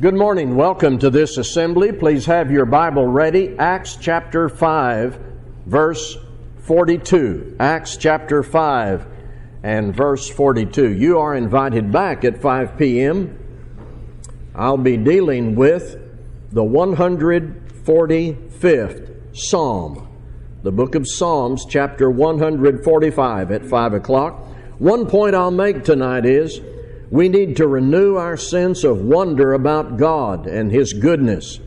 Good 0.00 0.16
morning. 0.16 0.56
Welcome 0.56 0.98
to 0.98 1.08
this 1.08 1.38
assembly. 1.38 1.92
Please 1.92 2.26
have 2.26 2.50
your 2.50 2.66
Bible 2.66 3.06
ready. 3.06 3.56
Acts 3.60 3.94
chapter 3.94 4.48
5, 4.48 5.20
verse 5.66 6.18
42. 6.62 7.54
Acts 7.60 7.96
chapter 7.96 8.42
5 8.42 9.06
and 9.62 9.94
verse 9.94 10.28
42. 10.28 10.94
You 10.94 11.20
are 11.20 11.36
invited 11.36 11.92
back 11.92 12.24
at 12.24 12.42
5 12.42 12.76
p.m. 12.76 13.38
I'll 14.52 14.78
be 14.78 14.96
dealing 14.96 15.54
with 15.54 15.96
the 16.50 16.64
145th 16.64 19.16
Psalm, 19.32 20.08
the 20.64 20.72
book 20.72 20.96
of 20.96 21.06
Psalms, 21.06 21.66
chapter 21.70 22.10
145 22.10 23.52
at 23.52 23.64
5 23.64 23.94
o'clock. 23.94 24.44
One 24.80 25.06
point 25.06 25.36
I'll 25.36 25.52
make 25.52 25.84
tonight 25.84 26.26
is 26.26 26.60
we 27.10 27.28
need 27.28 27.56
to 27.56 27.66
renew 27.66 28.16
our 28.16 28.36
sense 28.36 28.84
of 28.84 29.00
wonder 29.02 29.52
about 29.52 29.96
God 29.96 30.46
and 30.46 30.70
His 30.70 30.92
goodness. 30.92 31.60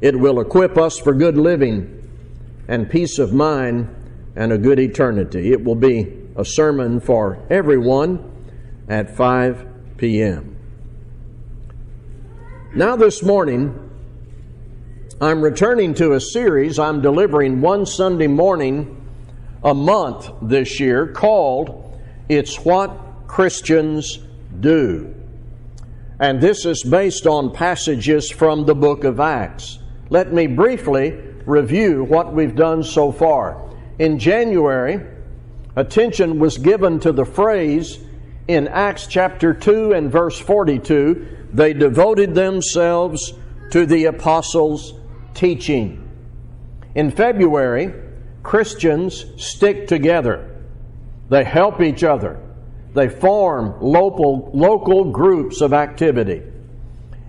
It 0.00 0.18
will 0.18 0.40
equip 0.40 0.76
us 0.76 0.98
for 0.98 1.12
good 1.12 1.36
living 1.36 1.94
and 2.68 2.90
peace 2.90 3.18
of 3.18 3.32
mind 3.32 3.94
and 4.36 4.52
a 4.52 4.58
good 4.58 4.78
eternity. 4.78 5.52
It 5.52 5.64
will 5.64 5.74
be 5.74 6.14
a 6.36 6.44
sermon 6.44 7.00
for 7.00 7.44
everyone 7.50 8.32
at 8.88 9.16
5 9.16 9.96
p.m. 9.96 10.56
Now, 12.74 12.96
this 12.96 13.22
morning, 13.22 13.90
I'm 15.20 15.40
returning 15.40 15.94
to 15.94 16.12
a 16.12 16.20
series 16.20 16.78
I'm 16.78 17.00
delivering 17.00 17.60
one 17.60 17.86
Sunday 17.86 18.28
morning 18.28 18.94
a 19.64 19.74
month 19.74 20.30
this 20.42 20.78
year 20.78 21.08
called 21.08 21.98
It's 22.28 22.56
What 22.64 23.26
Christians 23.26 24.20
do. 24.60 25.14
And 26.20 26.40
this 26.40 26.64
is 26.64 26.82
based 26.82 27.26
on 27.26 27.52
passages 27.52 28.30
from 28.30 28.66
the 28.66 28.74
book 28.74 29.04
of 29.04 29.20
Acts. 29.20 29.78
Let 30.10 30.32
me 30.32 30.46
briefly 30.46 31.10
review 31.46 32.04
what 32.04 32.32
we've 32.32 32.56
done 32.56 32.82
so 32.82 33.12
far. 33.12 33.70
In 33.98 34.18
January, 34.18 35.00
attention 35.76 36.38
was 36.38 36.58
given 36.58 36.98
to 37.00 37.12
the 37.12 37.24
phrase 37.24 37.98
in 38.48 38.66
Acts 38.68 39.06
chapter 39.06 39.52
2 39.52 39.92
and 39.92 40.10
verse 40.10 40.38
42 40.38 41.38
they 41.52 41.72
devoted 41.72 42.34
themselves 42.34 43.32
to 43.70 43.86
the 43.86 44.06
apostles' 44.06 44.94
teaching. 45.34 46.04
In 46.94 47.10
February, 47.10 47.94
Christians 48.42 49.24
stick 49.36 49.86
together, 49.86 50.62
they 51.28 51.44
help 51.44 51.80
each 51.80 52.04
other. 52.04 52.40
They 52.98 53.08
form 53.08 53.76
local, 53.80 54.50
local 54.52 55.12
groups 55.12 55.60
of 55.60 55.72
activity. 55.72 56.42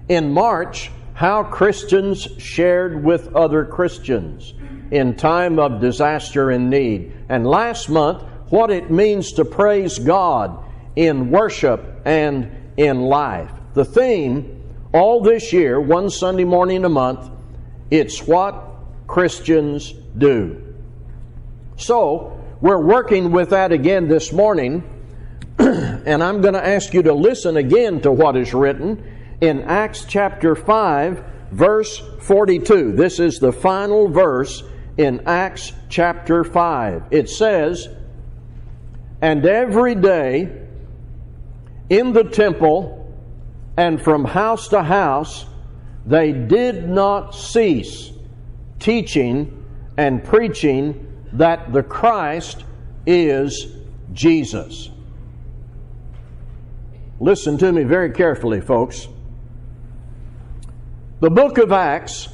In 0.07 0.31
March, 0.31 0.89
how 1.13 1.43
Christians 1.43 2.27
shared 2.39 3.03
with 3.03 3.35
other 3.35 3.65
Christians 3.65 4.55
in 4.89 5.15
time 5.15 5.59
of 5.59 5.79
disaster 5.79 6.49
and 6.49 6.71
need. 6.71 7.13
And 7.29 7.45
last 7.45 7.87
month, 7.87 8.23
what 8.49 8.71
it 8.71 8.89
means 8.89 9.33
to 9.33 9.45
praise 9.45 9.99
God 9.99 10.57
in 10.95 11.29
worship 11.29 12.01
and 12.03 12.49
in 12.75 13.01
life. 13.01 13.51
The 13.75 13.85
theme 13.85 14.63
all 14.91 15.21
this 15.21 15.53
year, 15.53 15.79
one 15.79 16.09
Sunday 16.09 16.45
morning 16.45 16.83
a 16.83 16.89
month, 16.89 17.29
it's 17.91 18.25
what 18.25 18.55
Christians 19.05 19.93
do. 20.17 20.73
So, 21.77 22.43
we're 22.59 22.83
working 22.83 23.31
with 23.31 23.51
that 23.51 23.71
again 23.71 24.07
this 24.07 24.33
morning 24.33 24.95
and 26.05 26.23
I'm 26.23 26.39
going 26.39 26.53
to 26.53 26.65
ask 26.65 26.93
you 26.93 27.03
to 27.03 27.13
listen 27.13 27.57
again 27.57 27.99
to 28.01 28.11
what 28.13 28.37
is 28.37 28.53
written 28.53 29.03
in 29.41 29.61
Acts 29.63 30.05
chapter 30.05 30.55
5, 30.55 31.23
verse 31.51 32.01
42. 32.21 32.93
This 32.93 33.19
is 33.19 33.39
the 33.39 33.51
final 33.51 34.07
verse 34.07 34.63
in 34.97 35.27
Acts 35.27 35.73
chapter 35.89 36.45
5. 36.45 37.03
It 37.11 37.29
says, 37.29 37.89
And 39.21 39.45
every 39.45 39.95
day 39.95 40.49
in 41.89 42.13
the 42.13 42.23
temple 42.23 43.13
and 43.75 44.01
from 44.01 44.23
house 44.23 44.69
to 44.69 44.81
house, 44.81 45.45
they 46.05 46.31
did 46.31 46.87
not 46.87 47.35
cease 47.35 48.13
teaching 48.79 49.65
and 49.97 50.23
preaching 50.23 51.05
that 51.33 51.73
the 51.73 51.83
Christ 51.83 52.63
is 53.05 53.75
Jesus. 54.13 54.89
Listen 57.19 57.57
to 57.57 57.71
me 57.71 57.83
very 57.83 58.11
carefully, 58.11 58.61
folks. 58.61 59.07
The 61.19 61.29
book 61.29 61.57
of 61.57 61.71
Acts 61.71 62.29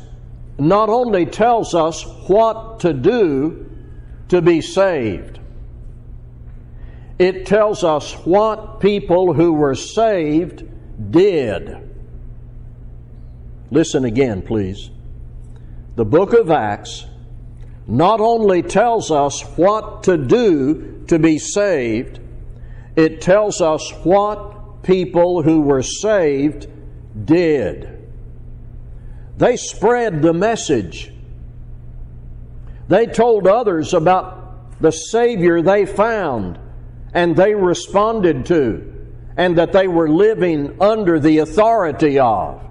not 0.59 0.89
only 0.89 1.25
tells 1.25 1.73
us 1.73 2.03
what 2.27 2.81
to 2.81 2.93
do 2.93 3.69
to 4.29 4.41
be 4.41 4.61
saved, 4.61 5.39
it 7.17 7.45
tells 7.45 7.83
us 7.83 8.13
what 8.25 8.79
people 8.79 9.33
who 9.33 9.53
were 9.53 9.75
saved 9.75 10.63
did. 11.11 11.77
Listen 13.71 14.05
again, 14.05 14.41
please. 14.41 14.91
The 15.95 16.05
book 16.05 16.33
of 16.33 16.51
Acts 16.51 17.05
not 17.87 18.19
only 18.19 18.61
tells 18.61 19.11
us 19.11 19.41
what 19.57 20.03
to 20.03 20.17
do 20.17 21.03
to 21.07 21.17
be 21.17 21.39
saved, 21.39 22.19
it 22.95 23.21
tells 23.21 23.61
us 23.61 23.91
what 24.03 24.54
people 24.85 25.41
who 25.41 25.61
were 25.61 25.83
saved 25.83 26.67
did. 27.25 27.89
They 29.37 29.57
spread 29.57 30.21
the 30.21 30.33
message. 30.33 31.11
They 32.87 33.07
told 33.07 33.47
others 33.47 33.93
about 33.93 34.79
the 34.79 34.91
Savior 34.91 35.61
they 35.61 35.85
found 35.85 36.59
and 37.13 37.35
they 37.35 37.55
responded 37.55 38.45
to, 38.47 38.93
and 39.37 39.57
that 39.57 39.71
they 39.71 39.87
were 39.87 40.09
living 40.09 40.75
under 40.81 41.17
the 41.17 41.37
authority 41.39 42.19
of. 42.19 42.61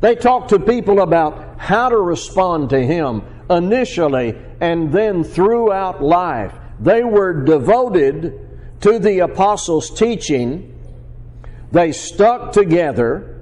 They 0.00 0.14
talked 0.14 0.50
to 0.50 0.60
people 0.60 1.00
about 1.00 1.58
how 1.58 1.88
to 1.88 1.98
respond 1.98 2.70
to 2.70 2.80
Him 2.80 3.22
initially 3.50 4.36
and 4.60 4.92
then 4.92 5.24
throughout 5.24 6.02
life. 6.02 6.54
They 6.78 7.02
were 7.02 7.44
devoted 7.44 8.38
to 8.80 8.98
the 9.00 9.20
apostles' 9.20 9.90
teaching 9.90 10.71
they 11.72 11.92
stuck 11.92 12.52
together. 12.52 13.40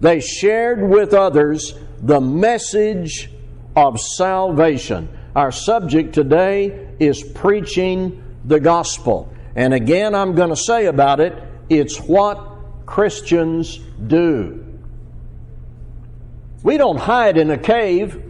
They 0.00 0.20
shared 0.20 0.82
with 0.82 1.14
others 1.14 1.74
the 2.02 2.20
message 2.20 3.30
of 3.76 4.00
salvation. 4.00 5.08
Our 5.34 5.52
subject 5.52 6.12
today 6.12 6.88
is 6.98 7.22
preaching 7.22 8.22
the 8.44 8.58
gospel. 8.60 9.32
And 9.54 9.72
again, 9.72 10.14
I'm 10.14 10.34
going 10.34 10.50
to 10.50 10.56
say 10.56 10.86
about 10.86 11.20
it, 11.20 11.40
it's 11.68 11.98
what 11.98 12.84
Christians 12.84 13.78
do. 14.06 14.66
We 16.62 16.76
don't 16.76 16.98
hide 16.98 17.38
in 17.38 17.50
a 17.50 17.58
cave. 17.58 18.22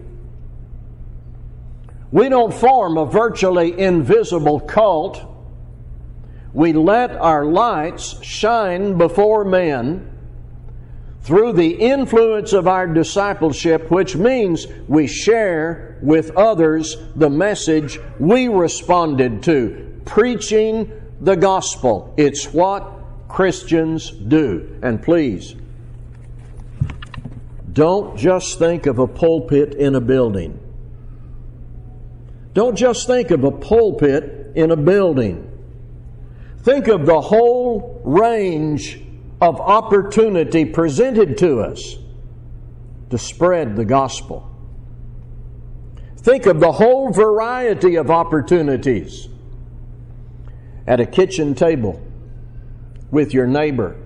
We 2.10 2.28
don't 2.28 2.52
form 2.52 2.98
a 2.98 3.06
virtually 3.06 3.78
invisible 3.78 4.60
cult 4.60 5.31
we 6.54 6.72
let 6.72 7.12
our 7.12 7.44
lights 7.44 8.22
shine 8.22 8.98
before 8.98 9.44
men 9.44 10.08
through 11.22 11.52
the 11.52 11.70
influence 11.70 12.52
of 12.52 12.66
our 12.66 12.86
discipleship, 12.86 13.90
which 13.90 14.16
means 14.16 14.66
we 14.88 15.06
share 15.06 15.98
with 16.02 16.36
others 16.36 16.96
the 17.14 17.30
message 17.30 17.98
we 18.18 18.48
responded 18.48 19.42
to, 19.44 20.00
preaching 20.04 20.90
the 21.20 21.36
gospel. 21.36 22.12
It's 22.16 22.52
what 22.52 23.28
Christians 23.28 24.10
do. 24.10 24.78
And 24.82 25.00
please, 25.00 25.54
don't 27.72 28.18
just 28.18 28.58
think 28.58 28.86
of 28.86 28.98
a 28.98 29.06
pulpit 29.06 29.74
in 29.74 29.94
a 29.94 30.00
building. 30.00 30.58
Don't 32.52 32.76
just 32.76 33.06
think 33.06 33.30
of 33.30 33.44
a 33.44 33.52
pulpit 33.52 34.52
in 34.56 34.72
a 34.72 34.76
building. 34.76 35.51
Think 36.62 36.86
of 36.86 37.06
the 37.06 37.20
whole 37.20 38.00
range 38.04 39.00
of 39.40 39.60
opportunity 39.60 40.64
presented 40.64 41.36
to 41.38 41.60
us 41.60 41.96
to 43.10 43.18
spread 43.18 43.74
the 43.74 43.84
gospel. 43.84 44.48
Think 46.18 46.46
of 46.46 46.60
the 46.60 46.70
whole 46.70 47.10
variety 47.10 47.96
of 47.96 48.12
opportunities 48.12 49.28
at 50.86 51.00
a 51.00 51.06
kitchen 51.06 51.56
table 51.56 52.00
with 53.10 53.34
your 53.34 53.48
neighbor, 53.48 53.96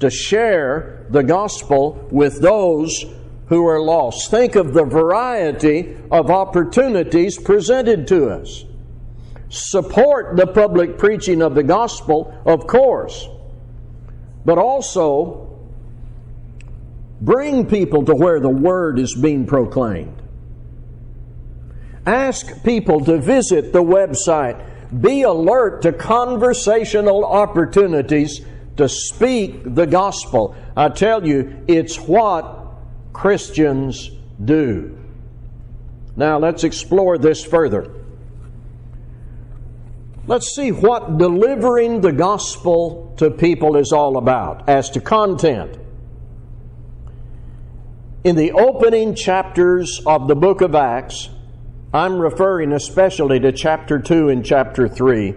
to 0.00 0.10
share 0.10 1.06
the 1.10 1.22
gospel 1.22 2.08
with 2.10 2.40
those 2.40 3.04
who 3.52 3.66
are 3.66 3.82
lost. 3.82 4.30
Think 4.30 4.56
of 4.56 4.72
the 4.72 4.82
variety 4.82 5.94
of 6.10 6.30
opportunities 6.30 7.38
presented 7.38 8.06
to 8.06 8.30
us. 8.30 8.64
Support 9.50 10.36
the 10.38 10.46
public 10.46 10.96
preaching 10.96 11.42
of 11.42 11.54
the 11.54 11.62
gospel, 11.62 12.34
of 12.46 12.66
course, 12.66 13.28
but 14.46 14.56
also 14.56 15.54
bring 17.20 17.66
people 17.66 18.06
to 18.06 18.14
where 18.14 18.40
the 18.40 18.48
word 18.48 18.98
is 18.98 19.14
being 19.14 19.44
proclaimed. 19.44 20.22
Ask 22.06 22.64
people 22.64 23.04
to 23.04 23.18
visit 23.18 23.74
the 23.74 23.82
website. 23.82 24.64
Be 24.98 25.24
alert 25.24 25.82
to 25.82 25.92
conversational 25.92 27.26
opportunities 27.26 28.40
to 28.78 28.88
speak 28.88 29.74
the 29.74 29.86
gospel. 29.86 30.56
I 30.74 30.88
tell 30.88 31.26
you, 31.26 31.62
it's 31.68 31.98
what 32.00 32.61
Christians 33.12 34.10
do. 34.44 34.98
Now, 36.16 36.38
let's 36.38 36.64
explore 36.64 37.18
this 37.18 37.44
further. 37.44 37.94
Let's 40.26 40.54
see 40.54 40.70
what 40.70 41.18
delivering 41.18 42.00
the 42.00 42.12
gospel 42.12 43.14
to 43.16 43.30
people 43.30 43.76
is 43.76 43.92
all 43.92 44.16
about 44.16 44.68
as 44.68 44.90
to 44.90 45.00
content. 45.00 45.78
In 48.22 48.36
the 48.36 48.52
opening 48.52 49.16
chapters 49.16 50.00
of 50.06 50.28
the 50.28 50.36
book 50.36 50.60
of 50.60 50.76
Acts, 50.76 51.28
I'm 51.92 52.18
referring 52.18 52.72
especially 52.72 53.40
to 53.40 53.50
chapter 53.50 53.98
2 53.98 54.28
and 54.28 54.44
chapter 54.44 54.88
3. 54.88 55.34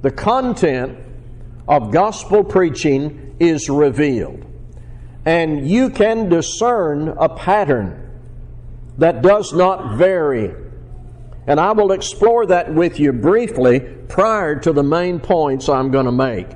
The 0.00 0.10
content 0.10 0.98
of 1.68 1.92
gospel 1.92 2.42
preaching 2.42 3.36
is 3.38 3.68
revealed. 3.68 4.44
And 5.24 5.68
you 5.68 5.90
can 5.90 6.28
discern 6.28 7.08
a 7.08 7.28
pattern 7.28 8.00
that 8.98 9.22
does 9.22 9.52
not 9.52 9.96
vary. 9.96 10.54
And 11.46 11.58
I 11.58 11.72
will 11.72 11.92
explore 11.92 12.46
that 12.46 12.72
with 12.72 13.00
you 13.00 13.12
briefly 13.12 13.80
prior 13.80 14.58
to 14.60 14.72
the 14.72 14.82
main 14.82 15.20
points 15.20 15.68
I'm 15.68 15.90
going 15.90 16.06
to 16.06 16.12
make. 16.12 16.48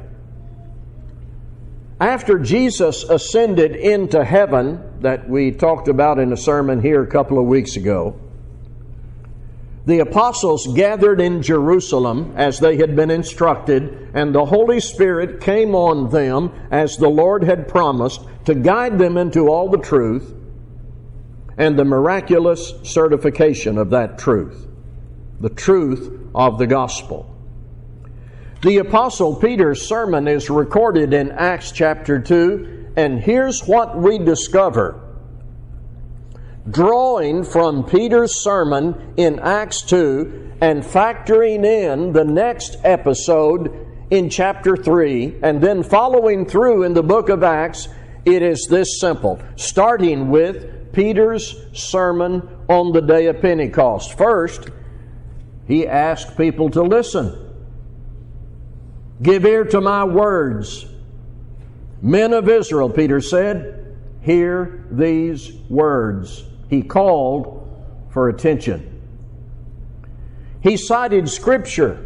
After 2.00 2.38
Jesus 2.38 3.02
ascended 3.04 3.74
into 3.74 4.24
heaven, 4.24 5.00
that 5.00 5.28
we 5.28 5.50
talked 5.50 5.88
about 5.88 6.18
in 6.18 6.32
a 6.32 6.36
sermon 6.36 6.80
here 6.80 7.02
a 7.02 7.06
couple 7.06 7.38
of 7.38 7.46
weeks 7.46 7.76
ago, 7.76 8.18
the 9.88 10.00
apostles 10.00 10.66
gathered 10.74 11.18
in 11.18 11.40
Jerusalem 11.40 12.34
as 12.36 12.60
they 12.60 12.76
had 12.76 12.94
been 12.94 13.10
instructed, 13.10 14.10
and 14.12 14.34
the 14.34 14.44
Holy 14.44 14.80
Spirit 14.80 15.40
came 15.40 15.74
on 15.74 16.10
them 16.10 16.52
as 16.70 16.98
the 16.98 17.08
Lord 17.08 17.42
had 17.42 17.68
promised 17.68 18.20
to 18.44 18.54
guide 18.54 18.98
them 18.98 19.16
into 19.16 19.48
all 19.48 19.70
the 19.70 19.78
truth 19.78 20.34
and 21.56 21.78
the 21.78 21.86
miraculous 21.86 22.74
certification 22.82 23.78
of 23.78 23.88
that 23.88 24.18
truth, 24.18 24.68
the 25.40 25.48
truth 25.48 26.20
of 26.34 26.58
the 26.58 26.66
gospel. 26.66 27.34
The 28.60 28.78
Apostle 28.78 29.36
Peter's 29.36 29.88
sermon 29.88 30.28
is 30.28 30.50
recorded 30.50 31.14
in 31.14 31.30
Acts 31.30 31.72
chapter 31.72 32.20
2, 32.20 32.92
and 32.98 33.18
here's 33.18 33.62
what 33.62 33.96
we 33.96 34.18
discover 34.18 35.07
drawing 36.70 37.44
from 37.44 37.84
Peter's 37.84 38.42
sermon 38.42 39.14
in 39.16 39.38
Acts 39.38 39.82
2 39.82 40.52
and 40.60 40.82
factoring 40.82 41.64
in 41.64 42.12
the 42.12 42.24
next 42.24 42.76
episode 42.84 43.86
in 44.10 44.28
chapter 44.28 44.76
3 44.76 45.36
and 45.42 45.62
then 45.62 45.82
following 45.82 46.46
through 46.46 46.82
in 46.82 46.94
the 46.94 47.02
book 47.02 47.28
of 47.28 47.42
Acts, 47.42 47.88
it 48.24 48.42
is 48.42 48.66
this 48.68 49.00
simple. 49.00 49.40
Starting 49.56 50.28
with 50.28 50.92
Peter's 50.92 51.54
sermon 51.72 52.48
on 52.68 52.92
the 52.92 53.02
day 53.02 53.26
of 53.26 53.40
Pentecost. 53.40 54.16
First, 54.16 54.68
he 55.66 55.86
asked 55.86 56.36
people 56.36 56.70
to 56.70 56.82
listen. 56.82 57.44
Give 59.22 59.44
ear 59.44 59.64
to 59.64 59.80
my 59.80 60.04
words. 60.04 60.86
Men 62.00 62.32
of 62.32 62.48
Israel, 62.48 62.90
Peter 62.90 63.20
said, 63.20 63.96
hear 64.22 64.86
these 64.90 65.52
words 65.68 66.44
he 66.68 66.82
called 66.82 67.64
for 68.10 68.28
attention. 68.28 69.00
He 70.62 70.76
cited 70.76 71.28
Scripture. 71.28 72.04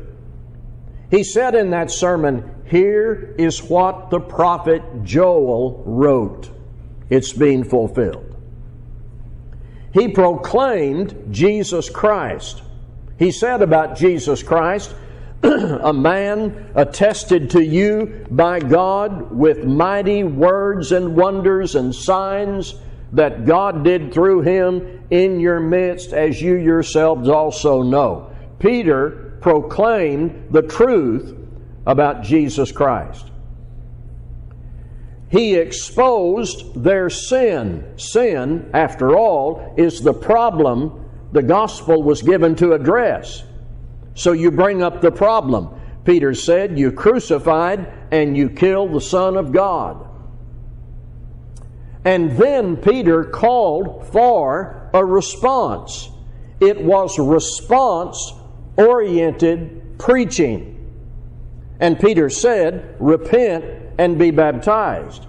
He 1.10 1.24
said 1.24 1.54
in 1.54 1.70
that 1.70 1.90
sermon, 1.90 2.62
Here 2.66 3.34
is 3.38 3.62
what 3.62 4.10
the 4.10 4.20
prophet 4.20 4.82
Joel 5.04 5.82
wrote. 5.84 6.50
It's 7.10 7.32
being 7.32 7.64
fulfilled. 7.64 8.36
He 9.92 10.08
proclaimed 10.08 11.28
Jesus 11.30 11.90
Christ. 11.90 12.62
He 13.18 13.30
said 13.30 13.62
about 13.62 13.96
Jesus 13.96 14.42
Christ, 14.42 14.94
a 15.42 15.92
man 15.92 16.70
attested 16.74 17.50
to 17.50 17.64
you 17.64 18.26
by 18.30 18.60
God 18.60 19.32
with 19.32 19.64
mighty 19.64 20.24
words 20.24 20.92
and 20.92 21.14
wonders 21.14 21.74
and 21.74 21.94
signs 21.94 22.74
that 23.12 23.44
God 23.44 23.84
did 23.84 24.12
through 24.12 24.40
him 24.42 25.04
in 25.10 25.38
your 25.38 25.60
midst, 25.60 26.12
as 26.12 26.40
you 26.40 26.56
yourselves 26.56 27.28
also 27.28 27.82
know. 27.82 28.34
Peter 28.58 29.36
proclaimed 29.40 30.48
the 30.50 30.62
truth 30.62 31.36
about 31.86 32.22
Jesus 32.22 32.72
Christ. 32.72 33.30
He 35.28 35.54
exposed 35.54 36.82
their 36.82 37.10
sin. 37.10 37.94
Sin, 37.96 38.70
after 38.74 39.16
all, 39.16 39.74
is 39.76 40.00
the 40.00 40.12
problem 40.12 41.10
the 41.32 41.42
gospel 41.42 42.02
was 42.02 42.22
given 42.22 42.54
to 42.56 42.72
address. 42.72 43.42
So 44.14 44.32
you 44.32 44.50
bring 44.50 44.82
up 44.82 45.00
the 45.00 45.10
problem. 45.10 45.80
Peter 46.04 46.34
said, 46.34 46.78
You 46.78 46.92
crucified 46.92 47.90
and 48.10 48.36
you 48.36 48.50
killed 48.50 48.92
the 48.92 49.00
Son 49.00 49.36
of 49.36 49.52
God. 49.52 50.06
And 52.04 52.36
then 52.36 52.76
Peter 52.76 53.24
called 53.24 54.08
for 54.08 54.90
a 54.92 55.04
response. 55.04 56.10
It 56.60 56.82
was 56.82 57.18
response 57.18 58.32
oriented 58.76 59.98
preaching. 59.98 60.78
And 61.80 61.98
Peter 61.98 62.28
said, 62.28 62.96
Repent 62.98 63.64
and 63.98 64.18
be 64.18 64.30
baptized. 64.30 65.26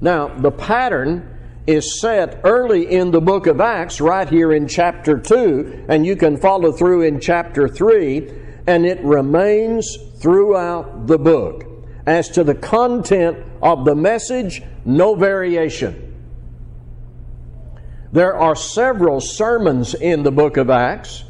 Now, 0.00 0.28
the 0.28 0.50
pattern 0.50 1.36
is 1.66 2.00
set 2.00 2.40
early 2.44 2.92
in 2.92 3.10
the 3.10 3.20
book 3.20 3.46
of 3.46 3.60
Acts, 3.60 4.00
right 4.00 4.28
here 4.28 4.52
in 4.52 4.68
chapter 4.68 5.18
2, 5.18 5.86
and 5.88 6.06
you 6.06 6.14
can 6.14 6.36
follow 6.36 6.70
through 6.70 7.02
in 7.02 7.18
chapter 7.20 7.66
3, 7.66 8.30
and 8.66 8.86
it 8.86 9.02
remains 9.02 9.96
throughout 10.20 11.06
the 11.06 11.18
book. 11.18 11.75
As 12.06 12.28
to 12.30 12.44
the 12.44 12.54
content 12.54 13.38
of 13.60 13.84
the 13.84 13.94
message, 13.96 14.62
no 14.84 15.14
variation. 15.14 16.06
There 18.12 18.36
are 18.36 18.54
several 18.54 19.20
sermons 19.20 19.94
in 19.94 20.22
the 20.22 20.30
book 20.30 20.56
of 20.56 20.70
Acts. 20.70 21.24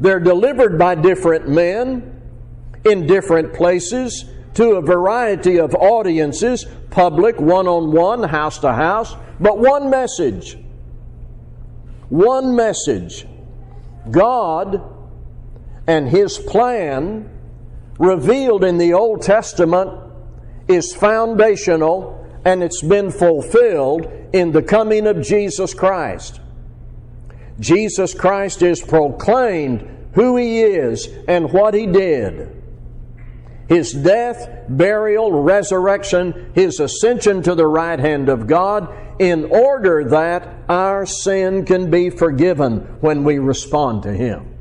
They're 0.00 0.20
delivered 0.20 0.78
by 0.78 0.94
different 0.94 1.48
men 1.48 2.20
in 2.84 3.06
different 3.06 3.54
places 3.54 4.24
to 4.54 4.72
a 4.72 4.82
variety 4.82 5.58
of 5.58 5.74
audiences, 5.74 6.66
public, 6.90 7.40
one 7.40 7.66
on 7.66 7.92
one, 7.92 8.22
house 8.22 8.58
to 8.58 8.72
house, 8.72 9.16
but 9.40 9.58
one 9.58 9.88
message. 9.90 10.58
One 12.08 12.54
message. 12.54 13.26
God 14.10 14.82
and 15.86 16.08
His 16.08 16.38
plan 16.38 17.30
revealed 17.98 18.64
in 18.64 18.78
the 18.78 18.94
Old 18.94 19.22
Testament 19.22 19.90
is 20.68 20.94
foundational 20.94 22.14
and 22.44 22.62
it's 22.62 22.82
been 22.82 23.10
fulfilled 23.10 24.10
in 24.32 24.52
the 24.52 24.62
coming 24.62 25.06
of 25.06 25.20
Jesus 25.20 25.74
Christ. 25.74 26.40
Jesus 27.58 28.14
Christ 28.14 28.62
is 28.62 28.80
proclaimed 28.80 30.10
who 30.14 30.36
He 30.36 30.62
is 30.62 31.08
and 31.26 31.52
what 31.52 31.74
He 31.74 31.86
did. 31.86 32.54
His 33.68 33.92
death, 33.92 34.48
burial, 34.68 35.42
resurrection, 35.42 36.52
His 36.54 36.80
ascension 36.80 37.42
to 37.42 37.54
the 37.54 37.66
right 37.66 37.98
hand 37.98 38.28
of 38.28 38.46
God, 38.46 38.88
in 39.18 39.46
order 39.46 40.04
that 40.10 40.48
our 40.68 41.04
sin 41.04 41.64
can 41.64 41.90
be 41.90 42.08
forgiven 42.08 42.78
when 43.00 43.24
we 43.24 43.38
respond 43.38 44.04
to 44.04 44.12
Him. 44.12 44.54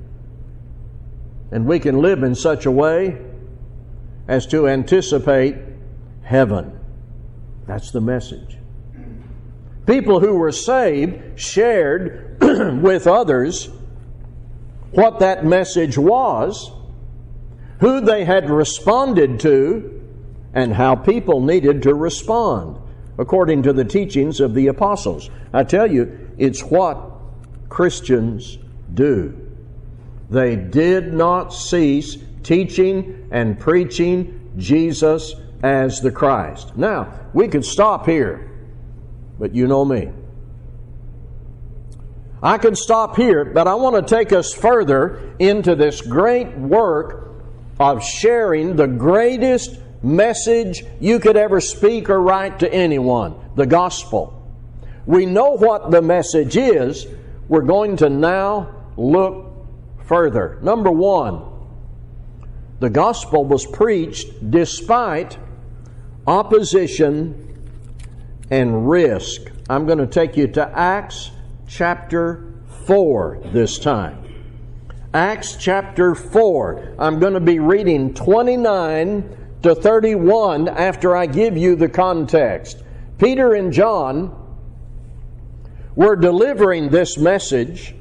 And 1.52 1.66
we 1.66 1.80
can 1.80 2.02
live 2.02 2.24
in 2.24 2.36
such 2.36 2.66
a 2.66 2.72
way 2.72 3.27
as 4.28 4.46
to 4.48 4.68
anticipate 4.68 5.56
heaven. 6.24 6.80
That's 7.66 7.92
the 7.92 8.02
message. 8.02 8.58
People 9.86 10.20
who 10.20 10.36
were 10.36 10.52
saved 10.52 11.40
shared 11.40 12.38
with 12.82 13.08
others 13.08 13.70
what 14.92 15.20
that 15.20 15.46
message 15.46 15.98
was, 15.98 16.72
who 17.80 18.02
they 18.02 18.26
had 18.26 18.50
responded 18.50 19.40
to, 19.42 19.94
and 20.54 20.74
how 20.74 20.96
people 20.96 21.42
needed 21.42 21.84
to 21.84 21.94
respond 21.94 22.78
according 23.18 23.64
to 23.64 23.74
the 23.74 23.86
teachings 23.86 24.40
of 24.40 24.54
the 24.54 24.68
apostles. 24.68 25.30
I 25.54 25.64
tell 25.64 25.92
you, 25.92 26.30
it's 26.38 26.64
what 26.64 27.12
Christians 27.70 28.58
do. 28.94 29.40
They 30.30 30.56
did 30.56 31.14
not 31.14 31.54
cease 31.54 32.18
teaching 32.48 33.28
and 33.30 33.60
preaching 33.60 34.54
Jesus 34.56 35.36
as 35.62 36.00
the 36.00 36.12
Christ. 36.12 36.78
Now, 36.78 37.14
we 37.34 37.50
could 37.50 37.66
stop 37.66 38.06
here, 38.06 38.50
but 39.38 39.54
you 39.54 39.68
know 39.68 39.84
me. 39.84 40.10
I 42.42 42.58
could 42.58 42.78
stop 42.78 43.18
here, 43.18 43.44
but 43.44 43.68
I 43.68 43.76
want 43.76 43.96
to 43.96 44.16
take 44.16 44.32
us 44.32 44.54
further 44.54 45.36
into 45.40 45.76
this 45.76 46.02
great 46.02 46.58
work 46.58 47.44
of 47.82 48.02
sharing 48.02 48.78
the 48.78 48.88
greatest 48.88 49.78
message 50.02 50.86
you 51.02 51.20
could 51.20 51.36
ever 51.36 51.60
speak 51.60 52.10
or 52.10 52.22
write 52.22 52.60
to 52.60 52.74
anyone 52.74 53.36
the 53.56 53.66
gospel. 53.66 54.34
We 55.06 55.26
know 55.26 55.52
what 55.52 55.92
the 55.92 56.02
message 56.02 56.56
is. 56.56 57.08
We're 57.50 57.62
going 57.64 57.98
to 57.98 58.10
now 58.10 58.74
look 58.96 59.52
further. 60.06 60.60
Number 60.62 60.92
one, 60.92 61.57
the 62.80 62.90
gospel 62.90 63.44
was 63.44 63.66
preached 63.66 64.52
despite 64.52 65.38
opposition 66.28 67.44
and 68.50 68.90
risk. 68.90 69.52
I'm 69.70 69.86
going 69.86 69.98
to 69.98 70.08
take 70.08 70.38
you 70.38 70.48
to 70.50 70.78
Acts 70.78 71.32
chapter 71.68 72.54
4 72.86 73.42
this 73.52 73.80
time. 73.80 74.24
Acts 75.14 75.56
chapter 75.56 76.14
4. 76.14 76.96
I'm 77.00 77.20
going 77.20 77.34
to 77.34 77.40
be 77.40 77.60
reading 77.60 78.14
29 78.14 79.38
to 79.64 79.74
31 79.74 80.68
after 80.68 81.16
I 81.16 81.26
give 81.26 81.58
you 81.58 81.76
the 81.76 81.90
context. 81.90 82.84
Peter 83.18 83.54
and 83.54 83.74
John 83.74 84.44
were 85.96 86.16
delivering 86.16 86.90
this 86.90 87.18
message 87.18 87.96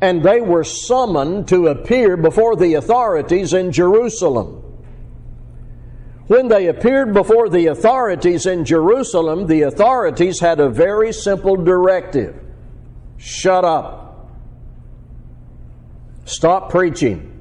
and 0.00 0.22
they 0.22 0.40
were 0.40 0.64
summoned 0.64 1.48
to 1.48 1.68
appear 1.68 2.16
before 2.16 2.56
the 2.56 2.74
authorities 2.74 3.52
in 3.52 3.72
Jerusalem. 3.72 4.64
When 6.28 6.48
they 6.48 6.66
appeared 6.66 7.14
before 7.14 7.48
the 7.48 7.66
authorities 7.66 8.46
in 8.46 8.64
Jerusalem, 8.64 9.46
the 9.46 9.62
authorities 9.62 10.40
had 10.40 10.60
a 10.60 10.68
very 10.68 11.12
simple 11.12 11.56
directive 11.56 12.38
shut 13.16 13.64
up, 13.64 14.30
stop 16.24 16.70
preaching. 16.70 17.34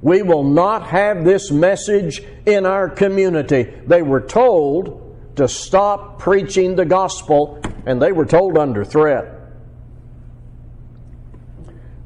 We 0.00 0.22
will 0.22 0.44
not 0.44 0.86
have 0.86 1.24
this 1.24 1.50
message 1.50 2.22
in 2.46 2.64
our 2.64 2.88
community. 2.88 3.64
They 3.86 4.02
were 4.02 4.20
told 4.20 5.00
to 5.36 5.48
stop 5.48 6.18
preaching 6.18 6.76
the 6.76 6.84
gospel, 6.84 7.60
and 7.86 8.00
they 8.00 8.12
were 8.12 8.26
told 8.26 8.56
under 8.56 8.84
threat. 8.84 9.33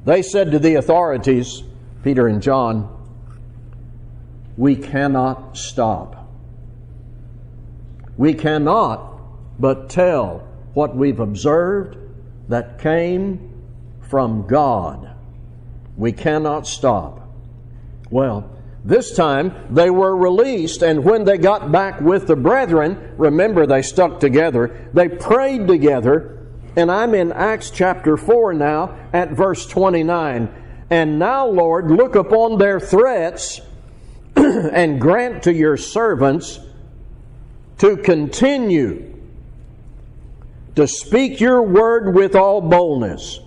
They 0.09 0.23
said 0.23 0.53
to 0.53 0.59
the 0.59 0.77
authorities, 0.77 1.63
Peter 2.03 2.29
and 2.29 2.41
John, 2.41 2.89
we 4.57 4.75
cannot 4.75 5.55
stop. 5.55 6.31
We 8.17 8.33
cannot 8.33 9.61
but 9.61 9.91
tell 9.91 10.49
what 10.73 10.97
we've 10.97 11.21
observed 11.21 11.99
that 12.49 12.79
came 12.79 13.53
from 14.09 14.47
God. 14.47 15.15
We 15.99 16.13
cannot 16.13 16.67
stop. 16.67 17.29
Well, 18.11 18.51
this 18.87 19.15
time 19.15 19.53
they 19.69 19.91
were 19.91 20.17
released, 20.17 20.81
and 20.81 21.05
when 21.05 21.25
they 21.25 21.37
got 21.37 21.71
back 21.71 22.01
with 22.01 22.27
the 22.27 22.37
brethren, 22.37 23.13
remember 23.19 23.67
they 23.67 23.83
stuck 23.83 24.21
together, 24.21 24.89
they 24.95 25.11
prayed 25.11 25.69
together 25.69 26.38
and 26.79 26.93
I'm 26.93 27.13
in 27.13 27.33
Acts 27.33 27.71
chapter 27.71 28.17
4 28.17 28.55
now 28.55 28.97
at 29.13 29.33
verse 29.33 29.67
29. 29.67 30.49
And 30.91 31.19
now, 31.19 31.45
Lord, 31.49 31.91
look 31.91 32.15
upon 32.15 32.59
their 32.59 32.79
threats 32.79 33.61
and 34.37 35.01
grant 35.01 35.43
to 35.43 35.53
your 35.53 35.77
servants 35.77 36.61
to 37.79 37.97
continue 37.97 39.13
to 40.77 40.87
speak 40.87 41.41
your 41.41 41.63
word 41.63 42.15
with 42.15 42.37
all 42.37 42.61
boldness 42.61 43.41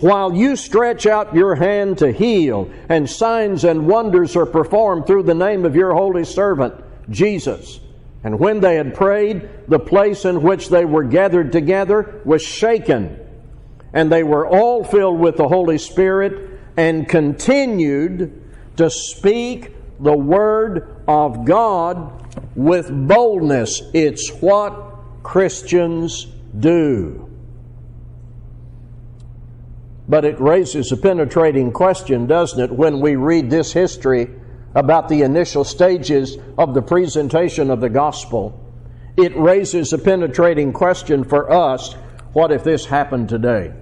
while 0.00 0.34
you 0.34 0.56
stretch 0.56 1.06
out 1.06 1.36
your 1.36 1.54
hand 1.54 1.98
to 1.98 2.10
heal, 2.10 2.68
and 2.88 3.08
signs 3.08 3.62
and 3.62 3.86
wonders 3.86 4.34
are 4.34 4.46
performed 4.46 5.06
through 5.06 5.22
the 5.22 5.34
name 5.34 5.64
of 5.64 5.76
your 5.76 5.94
holy 5.94 6.24
servant, 6.24 6.74
Jesus. 7.08 7.78
And 8.24 8.38
when 8.38 8.60
they 8.60 8.76
had 8.76 8.94
prayed, 8.94 9.48
the 9.68 9.78
place 9.78 10.24
in 10.24 10.42
which 10.42 10.68
they 10.68 10.84
were 10.84 11.04
gathered 11.04 11.52
together 11.52 12.20
was 12.24 12.42
shaken, 12.42 13.18
and 13.92 14.10
they 14.10 14.24
were 14.24 14.46
all 14.46 14.82
filled 14.82 15.20
with 15.20 15.36
the 15.36 15.48
Holy 15.48 15.78
Spirit 15.78 16.60
and 16.76 17.08
continued 17.08 18.42
to 18.76 18.90
speak 18.90 19.74
the 20.00 20.16
Word 20.16 21.02
of 21.06 21.44
God 21.44 22.24
with 22.54 22.90
boldness. 22.90 23.82
It's 23.94 24.30
what 24.40 24.96
Christians 25.22 26.26
do. 26.58 27.28
But 30.08 30.24
it 30.24 30.40
raises 30.40 30.90
a 30.90 30.96
penetrating 30.96 31.70
question, 31.70 32.26
doesn't 32.26 32.60
it, 32.60 32.72
when 32.72 33.00
we 33.00 33.16
read 33.16 33.50
this 33.50 33.72
history 33.72 34.30
about 34.74 35.08
the 35.08 35.22
initial 35.22 35.64
stages 35.64 36.36
of 36.56 36.74
the 36.74 36.82
presentation 36.82 37.70
of 37.70 37.80
the 37.80 37.88
gospel, 37.88 38.64
it 39.16 39.36
raises 39.36 39.92
a 39.92 39.98
penetrating 39.98 40.72
question 40.72 41.24
for 41.24 41.50
us 41.50 41.94
what 42.32 42.52
if 42.52 42.62
this 42.62 42.86
happened 42.86 43.28
today? 43.28 43.72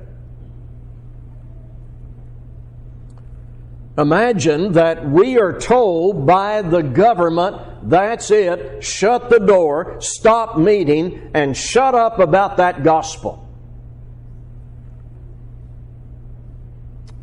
Imagine 3.99 4.73
that 4.73 5.09
we 5.09 5.39
are 5.39 5.59
told 5.59 6.27
by 6.27 6.61
the 6.63 6.83
government, 6.83 7.89
that's 7.89 8.31
it, 8.31 8.85
shut 8.85 9.31
the 9.31 9.39
door, 9.39 9.97
stop 10.01 10.59
meeting, 10.59 11.31
and 11.33 11.57
shut 11.57 11.95
up 11.95 12.19
about 12.19 12.59
that 12.59 12.83
gospel. 12.85 13.43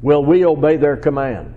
Will 0.01 0.25
we 0.25 0.45
obey 0.45 0.77
their 0.77 0.97
command? 0.97 1.53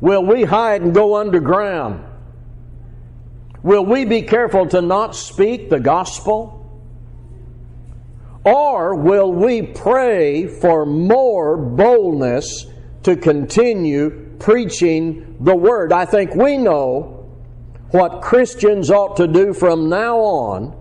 Will 0.00 0.24
we 0.24 0.44
hide 0.44 0.82
and 0.82 0.94
go 0.94 1.16
underground? 1.16 2.04
Will 3.62 3.84
we 3.84 4.04
be 4.04 4.22
careful 4.22 4.66
to 4.68 4.80
not 4.80 5.14
speak 5.14 5.68
the 5.68 5.80
gospel? 5.80 6.56
Or 8.44 8.94
will 8.94 9.32
we 9.32 9.60
pray 9.62 10.46
for 10.46 10.86
more 10.86 11.58
boldness 11.58 12.66
to 13.02 13.16
continue 13.16 14.36
preaching 14.38 15.36
the 15.40 15.54
word? 15.54 15.92
I 15.92 16.06
think 16.06 16.34
we 16.34 16.56
know 16.56 17.30
what 17.90 18.22
Christians 18.22 18.90
ought 18.90 19.18
to 19.18 19.26
do 19.26 19.52
from 19.52 19.90
now 19.90 20.18
on. 20.18 20.76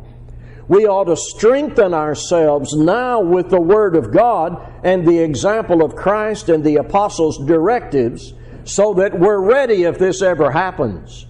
We 0.69 0.85
ought 0.85 1.05
to 1.05 1.17
strengthen 1.17 1.93
ourselves 1.93 2.75
now 2.75 3.19
with 3.21 3.49
the 3.49 3.59
Word 3.59 3.95
of 3.95 4.13
God 4.13 4.71
and 4.83 5.05
the 5.05 5.17
example 5.17 5.83
of 5.83 5.95
Christ 5.95 6.47
and 6.47 6.63
the 6.63 6.75
apostles' 6.75 7.43
directives 7.45 8.33
so 8.69 8.93
that 8.93 9.19
we're 9.19 9.39
ready 9.39 9.83
if 9.83 9.97
this 9.97 10.21
ever 10.21 10.51
happens. 10.51 11.25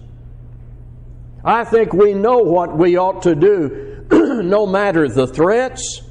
I 1.42 1.64
think 1.64 1.94
we 1.94 2.12
know 2.12 2.38
what 2.38 2.76
we 2.76 2.98
ought 2.98 3.22
to 3.22 3.34
do, 3.34 4.06
no 4.42 4.66
matter 4.66 5.08
the 5.08 5.26
threats, 5.26 6.02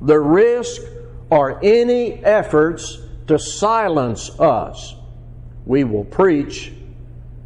the 0.00 0.18
risk, 0.18 0.80
or 1.28 1.62
any 1.62 2.14
efforts 2.24 2.98
to 3.26 3.38
silence 3.38 4.30
us. 4.40 4.94
We 5.66 5.84
will 5.84 6.04
preach 6.04 6.72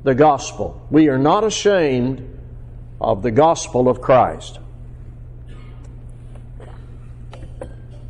the 0.04 0.14
gospel. 0.14 0.80
We 0.90 1.08
are 1.08 1.18
not 1.18 1.42
ashamed 1.42 2.38
of 3.00 3.22
the 3.22 3.32
gospel 3.32 3.88
of 3.88 4.00
Christ. 4.00 4.60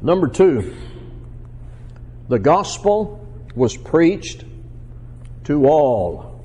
Number 0.03 0.29
two, 0.29 0.77
the 2.29 2.39
gospel 2.39 3.27
was 3.55 3.77
preached 3.77 4.45
to 5.49 5.67
all. 5.67 6.39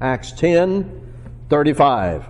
Acts 0.00 0.32
10 0.32 1.14
35. 1.48 2.26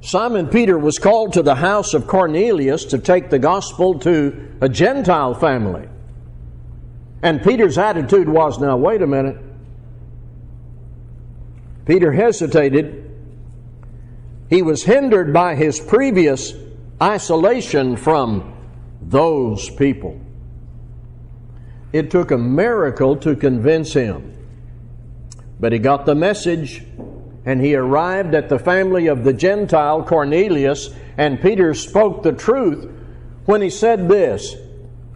Simon 0.00 0.46
Peter 0.46 0.78
was 0.78 0.98
called 0.98 1.32
to 1.32 1.42
the 1.42 1.56
house 1.56 1.94
of 1.94 2.06
Cornelius 2.06 2.84
to 2.86 2.98
take 2.98 3.28
the 3.28 3.40
gospel 3.40 3.98
to 3.98 4.56
a 4.60 4.68
Gentile 4.68 5.34
family. 5.34 5.88
And 7.22 7.42
Peter's 7.42 7.76
attitude 7.76 8.28
was 8.28 8.60
now, 8.60 8.76
wait 8.76 9.02
a 9.02 9.06
minute. 9.06 9.36
Peter 11.84 12.12
hesitated. 12.12 13.02
He 14.48 14.62
was 14.62 14.84
hindered 14.84 15.32
by 15.32 15.56
his 15.56 15.80
previous 15.80 16.52
isolation 17.02 17.96
from 17.96 18.56
those 19.02 19.68
people. 19.70 20.20
It 21.92 22.10
took 22.10 22.30
a 22.30 22.38
miracle 22.38 23.16
to 23.16 23.36
convince 23.36 23.92
him. 23.92 24.32
But 25.58 25.72
he 25.72 25.78
got 25.78 26.06
the 26.06 26.14
message 26.14 26.84
and 27.46 27.60
he 27.60 27.76
arrived 27.76 28.34
at 28.34 28.48
the 28.48 28.58
family 28.58 29.06
of 29.06 29.22
the 29.22 29.32
Gentile 29.32 30.02
Cornelius, 30.02 30.90
and 31.16 31.40
Peter 31.40 31.74
spoke 31.74 32.24
the 32.24 32.32
truth 32.32 32.90
when 33.46 33.62
he 33.62 33.70
said 33.70 34.08
this 34.08 34.56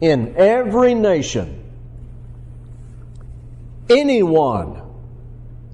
In 0.00 0.35
every 0.37 0.95
nation, 0.95 1.65
anyone 3.91 4.81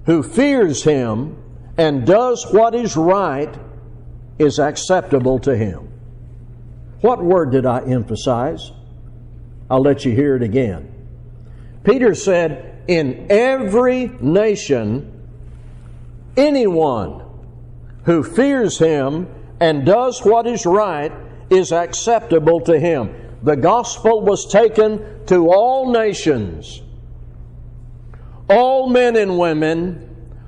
who 0.07 0.23
fears 0.23 0.83
him 0.83 1.37
and 1.77 2.07
does 2.07 2.43
what 2.51 2.73
is 2.73 2.97
right 2.97 3.55
is 4.39 4.57
acceptable 4.57 5.37
to 5.39 5.55
him. 5.55 5.87
What 7.01 7.23
word 7.23 7.51
did 7.51 7.67
I 7.67 7.81
emphasize? 7.81 8.71
I'll 9.69 9.81
let 9.81 10.05
you 10.05 10.13
hear 10.13 10.35
it 10.35 10.43
again. 10.43 10.93
Peter 11.83 12.15
said, 12.15 12.83
In 12.87 13.27
every 13.29 14.07
nation, 14.21 15.29
anyone 16.35 17.23
who 18.03 18.23
fears 18.23 18.77
him 18.79 19.27
and 19.59 19.85
does 19.85 20.21
what 20.23 20.47
is 20.47 20.65
right 20.65 21.11
is 21.49 21.71
acceptable 21.71 22.61
to 22.61 22.79
him. 22.79 23.13
The 23.43 23.55
gospel 23.55 24.21
was 24.21 24.51
taken 24.51 25.25
to 25.27 25.51
all 25.51 25.91
nations, 25.91 26.81
all 28.49 28.89
men 28.89 29.15
and 29.15 29.37
women 29.37 30.03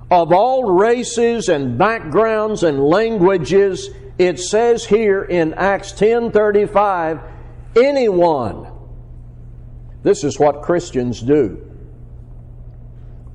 of 0.10 0.34
all 0.34 0.64
races 0.74 1.50
and 1.50 1.78
backgrounds 1.78 2.64
and 2.64 2.80
languages. 2.80 3.90
It 4.18 4.40
says 4.40 4.86
here 4.86 5.24
in 5.24 5.54
Acts 5.54 5.92
10:35, 5.94 7.20
anyone. 7.76 8.68
This 10.04 10.24
is 10.24 10.40
what 10.40 10.62
Christians 10.62 11.22
do. 11.22 11.66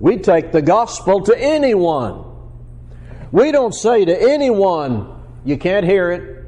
We 0.00 0.18
take 0.18 0.52
the 0.52 0.62
gospel 0.62 1.23
to 1.25 1.38
anyone. 1.38 2.25
We 3.33 3.52
don't 3.52 3.75
say 3.75 4.04
to 4.04 4.30
anyone, 4.30 5.23
you 5.44 5.56
can't 5.59 5.85
hear 5.85 6.11
it. 6.11 6.44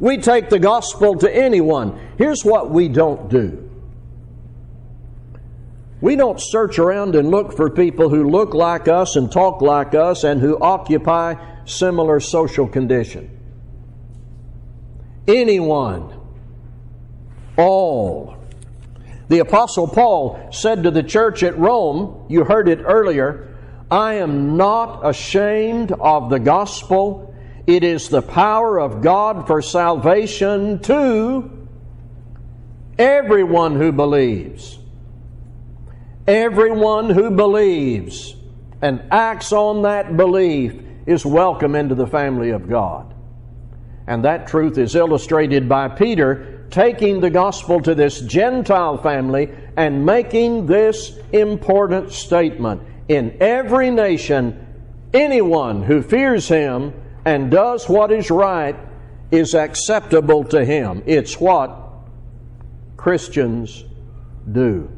We 0.00 0.18
take 0.18 0.50
the 0.50 0.58
gospel 0.58 1.16
to 1.18 1.34
anyone. 1.34 1.98
Here's 2.18 2.44
what 2.44 2.70
we 2.70 2.88
don't 2.88 3.28
do. 3.30 3.70
We 6.00 6.16
don't 6.16 6.40
search 6.40 6.80
around 6.80 7.14
and 7.14 7.30
look 7.30 7.56
for 7.56 7.70
people 7.70 8.08
who 8.08 8.28
look 8.28 8.54
like 8.54 8.88
us 8.88 9.14
and 9.14 9.30
talk 9.30 9.62
like 9.62 9.94
us 9.94 10.24
and 10.24 10.40
who 10.40 10.58
occupy 10.58 11.36
similar 11.64 12.18
social 12.18 12.66
condition. 12.66 13.30
Anyone, 15.28 16.20
all. 17.56 18.41
The 19.32 19.38
Apostle 19.38 19.88
Paul 19.88 20.38
said 20.52 20.82
to 20.82 20.90
the 20.90 21.02
church 21.02 21.42
at 21.42 21.58
Rome, 21.58 22.26
you 22.28 22.44
heard 22.44 22.68
it 22.68 22.80
earlier, 22.84 23.56
I 23.90 24.16
am 24.16 24.58
not 24.58 25.08
ashamed 25.08 25.90
of 25.90 26.28
the 26.28 26.38
gospel. 26.38 27.34
It 27.66 27.82
is 27.82 28.10
the 28.10 28.20
power 28.20 28.78
of 28.78 29.00
God 29.00 29.46
for 29.46 29.62
salvation 29.62 30.80
to 30.80 31.66
everyone 32.98 33.76
who 33.76 33.90
believes. 33.90 34.78
Everyone 36.26 37.08
who 37.08 37.30
believes 37.30 38.36
and 38.82 39.02
acts 39.10 39.50
on 39.50 39.80
that 39.80 40.14
belief 40.14 40.74
is 41.06 41.24
welcome 41.24 41.74
into 41.74 41.94
the 41.94 42.06
family 42.06 42.50
of 42.50 42.68
God. 42.68 43.14
And 44.06 44.26
that 44.26 44.46
truth 44.46 44.76
is 44.76 44.94
illustrated 44.94 45.70
by 45.70 45.88
Peter 45.88 46.51
taking 46.72 47.20
the 47.20 47.30
gospel 47.30 47.80
to 47.82 47.94
this 47.94 48.20
Gentile 48.22 48.96
family 48.96 49.50
and 49.76 50.04
making 50.04 50.66
this 50.66 51.16
important 51.32 52.10
statement 52.10 52.82
in 53.08 53.36
every 53.40 53.90
nation, 53.90 54.66
anyone 55.12 55.82
who 55.82 56.02
fears 56.02 56.48
him 56.48 56.94
and 57.24 57.50
does 57.50 57.88
what 57.88 58.10
is 58.10 58.30
right 58.30 58.74
is 59.30 59.54
acceptable 59.54 60.44
to 60.44 60.64
him. 60.64 61.02
It's 61.06 61.38
what 61.38 61.78
Christians 62.96 63.84
do. 64.50 64.90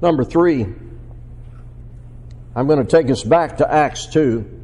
Number 0.00 0.24
three, 0.24 0.64
I'm 2.54 2.66
going 2.66 2.78
to 2.78 2.84
take 2.84 3.10
us 3.10 3.24
back 3.24 3.56
to 3.58 3.70
Acts 3.70 4.06
2. 4.06 4.55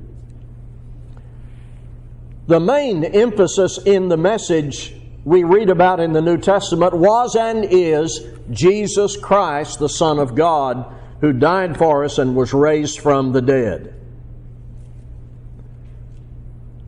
The 2.53 2.61
main 2.61 3.03
emphasis 3.03 3.79
in 3.79 4.09
the 4.09 4.19
message 4.19 4.95
we 5.25 5.43
read 5.43 5.71
about 5.71 6.01
in 6.01 6.13
the 6.13 6.21
New 6.21 6.37
Testament 6.37 6.93
was 6.93 7.35
and 7.35 7.65
is 7.65 8.27
Jesus 8.51 9.17
Christ, 9.17 9.79
the 9.79 9.89
Son 9.89 10.19
of 10.19 10.35
God, 10.35 10.95
who 11.23 11.33
died 11.33 11.79
for 11.79 12.05
us 12.05 12.19
and 12.19 12.37
was 12.37 12.53
raised 12.53 13.01
from 13.01 13.33
the 13.33 13.41
dead. 13.41 13.95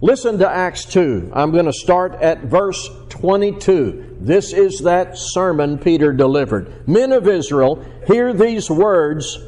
Listen 0.03 0.37
to 0.41 0.47
Acts 0.47 0.85
2. 0.85 1.33
I'm 1.33 1.51
going 1.51 1.65
to 1.65 1.73
start 1.73 2.13
at 2.17 2.43
verse 2.43 2.87
22. 3.09 4.19
This 4.21 4.53
is 4.53 4.81
that 4.81 5.17
sermon 5.17 5.79
Peter 5.79 6.13
delivered. 6.13 6.87
Men 6.87 7.11
of 7.11 7.27
Israel, 7.27 7.83
hear 8.07 8.35
these 8.35 8.69
words 8.69 9.39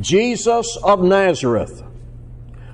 Jesus 0.00 0.78
of 0.84 1.02
Nazareth 1.02 1.82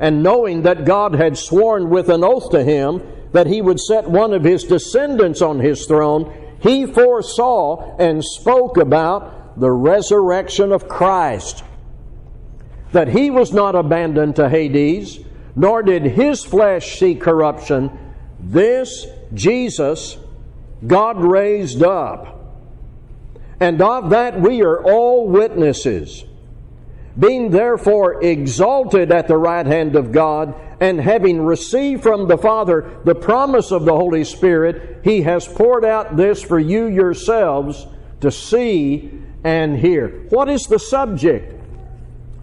and 0.00 0.22
knowing 0.22 0.62
that 0.62 0.84
God 0.84 1.14
had 1.14 1.38
sworn 1.38 1.90
with 1.90 2.08
an 2.08 2.24
oath 2.24 2.50
to 2.50 2.64
him 2.64 3.02
that 3.32 3.46
he 3.46 3.62
would 3.62 3.78
set 3.78 4.10
one 4.10 4.32
of 4.32 4.42
his 4.42 4.64
descendants 4.64 5.40
on 5.40 5.60
his 5.60 5.86
throne, 5.86 6.34
he 6.60 6.86
foresaw 6.86 7.96
and 7.98 8.24
spoke 8.24 8.76
about 8.76 9.60
the 9.60 9.70
resurrection 9.70 10.72
of 10.72 10.88
Christ 10.88 11.62
that 12.92 13.08
he 13.08 13.30
was 13.30 13.52
not 13.52 13.74
abandoned 13.74 14.36
to 14.36 14.48
Hades, 14.48 15.20
nor 15.54 15.82
did 15.82 16.02
his 16.02 16.44
flesh 16.44 16.98
see 16.98 17.14
corruption. 17.14 17.90
This 18.40 19.06
Jesus 19.32 20.18
God 20.86 21.22
raised 21.22 21.82
up, 21.82 22.56
and 23.60 23.80
of 23.82 24.10
that 24.10 24.40
we 24.40 24.62
are 24.62 24.82
all 24.82 25.28
witnesses. 25.28 26.24
Being 27.18 27.50
therefore 27.50 28.22
exalted 28.22 29.10
at 29.12 29.28
the 29.28 29.36
right 29.36 29.66
hand 29.66 29.96
of 29.96 30.12
God, 30.12 30.54
and 30.80 31.00
having 31.00 31.42
received 31.42 32.02
from 32.02 32.26
the 32.26 32.38
Father 32.38 32.98
the 33.04 33.14
promise 33.14 33.70
of 33.70 33.84
the 33.84 33.94
Holy 33.94 34.24
Spirit, 34.24 35.00
He 35.04 35.22
has 35.22 35.46
poured 35.46 35.84
out 35.84 36.16
this 36.16 36.42
for 36.42 36.58
you 36.58 36.86
yourselves 36.86 37.86
to 38.20 38.30
see 38.30 39.10
and 39.44 39.76
hear. 39.76 40.26
What 40.30 40.48
is 40.48 40.62
the 40.62 40.78
subject? 40.78 41.54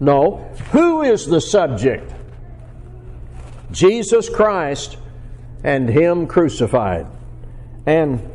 No. 0.00 0.36
Who 0.72 1.02
is 1.02 1.26
the 1.26 1.40
subject? 1.40 2.12
Jesus 3.72 4.28
Christ 4.28 4.96
and 5.64 5.88
Him 5.88 6.26
crucified. 6.26 7.06
And 7.86 8.30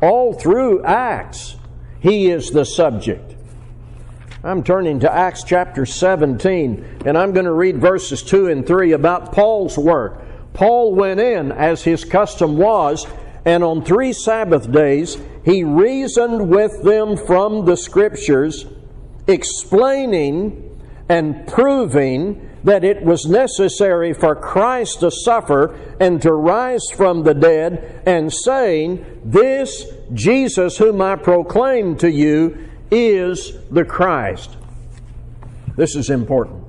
all 0.00 0.32
through 0.32 0.84
Acts, 0.84 1.56
He 2.00 2.30
is 2.30 2.50
the 2.50 2.64
subject. 2.64 3.29
I'm 4.42 4.62
turning 4.62 5.00
to 5.00 5.12
Acts 5.12 5.44
chapter 5.44 5.84
17, 5.84 7.02
and 7.04 7.18
I'm 7.18 7.32
going 7.32 7.44
to 7.44 7.52
read 7.52 7.76
verses 7.76 8.22
2 8.22 8.46
and 8.46 8.66
3 8.66 8.92
about 8.92 9.32
Paul's 9.32 9.76
work. 9.76 10.22
Paul 10.54 10.94
went 10.94 11.20
in, 11.20 11.52
as 11.52 11.82
his 11.84 12.06
custom 12.06 12.56
was, 12.56 13.06
and 13.44 13.62
on 13.62 13.84
three 13.84 14.14
Sabbath 14.14 14.72
days 14.72 15.18
he 15.44 15.62
reasoned 15.62 16.48
with 16.48 16.82
them 16.82 17.18
from 17.18 17.66
the 17.66 17.76
Scriptures, 17.76 18.64
explaining 19.26 20.80
and 21.10 21.46
proving 21.46 22.48
that 22.64 22.82
it 22.82 23.02
was 23.02 23.26
necessary 23.26 24.14
for 24.14 24.34
Christ 24.34 25.00
to 25.00 25.10
suffer 25.10 25.78
and 26.00 26.20
to 26.22 26.32
rise 26.32 26.86
from 26.96 27.24
the 27.24 27.34
dead, 27.34 28.02
and 28.06 28.32
saying, 28.32 29.04
This 29.22 29.84
Jesus 30.14 30.78
whom 30.78 31.02
I 31.02 31.16
proclaim 31.16 31.98
to 31.98 32.10
you 32.10 32.69
is 32.90 33.52
the 33.70 33.84
Christ. 33.84 34.56
This 35.76 35.94
is 35.96 36.10
important. 36.10 36.64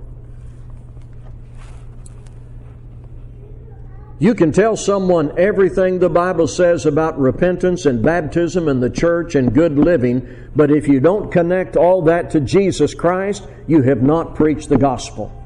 You 4.20 4.36
can 4.36 4.52
tell 4.52 4.78
someone 4.78 5.34
everything 5.36 5.98
the 5.98 6.08
Bible 6.08 6.48
says 6.48 6.86
about 6.86 7.20
repentance 7.20 7.88
and 7.88 8.04
baptism 8.04 8.68
and 8.68 8.82
the 8.82 8.90
church 8.90 9.34
and 9.34 9.52
good 9.52 9.80
living, 9.80 10.28
but 10.56 10.70
if 10.70 10.88
you 10.88 11.00
don't 11.00 11.32
connect 11.32 11.76
all 11.76 12.04
that 12.04 12.30
to 12.32 12.40
Jesus 12.40 12.94
Christ, 12.94 13.48
you 13.68 13.82
have 13.82 14.04
not 14.04 14.36
preached 14.36 14.70
the 14.70 14.78
gospel. 14.78 15.41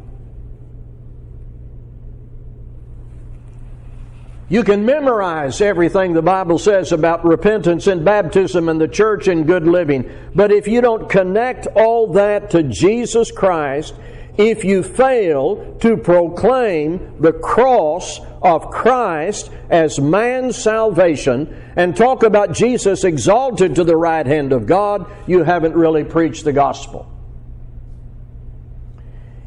You 4.48 4.64
can 4.64 4.86
memorize 4.86 5.60
everything 5.60 6.14
the 6.14 6.22
Bible 6.22 6.60
says 6.60 6.92
about 6.92 7.26
repentance 7.26 7.88
and 7.88 8.06
baptism 8.06 8.70
and 8.70 8.80
the 8.80 8.88
church 8.88 9.28
and 9.28 9.48
good 9.48 9.68
living, 9.68 10.10
but 10.36 10.52
if 10.52 10.68
you 10.68 10.82
don't 10.82 11.10
connect 11.10 11.66
all 11.76 12.14
that 12.14 12.52
to 12.52 12.62
Jesus 12.62 13.32
Christ, 13.32 13.96
if 14.38 14.64
you 14.64 14.84
fail 14.84 15.76
to 15.80 15.98
proclaim 15.98 17.20
the 17.20 17.34
cross 17.34 18.20
of 18.44 18.70
Christ 18.70 19.50
as 19.72 20.00
man's 20.00 20.58
salvation 20.58 21.72
and 21.76 21.96
talk 21.96 22.22
about 22.22 22.54
Jesus 22.54 23.04
exalted 23.04 23.76
to 23.76 23.84
the 23.84 23.98
right 23.98 24.26
hand 24.26 24.54
of 24.54 24.68
God, 24.68 25.10
you 25.26 25.44
haven't 25.44 25.74
really 25.74 26.04
preached 26.04 26.44
the 26.44 26.54
gospel. 26.54 27.12